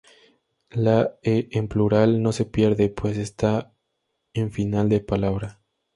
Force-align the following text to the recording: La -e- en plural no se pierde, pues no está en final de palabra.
La 0.85 1.19
-e- 1.21 1.47
en 1.51 1.67
plural 1.67 2.23
no 2.23 2.31
se 2.31 2.45
pierde, 2.45 2.89
pues 2.89 3.17
no 3.17 3.21
está 3.21 3.71
en 4.33 4.51
final 4.51 4.89
de 4.89 4.99
palabra. 5.01 5.61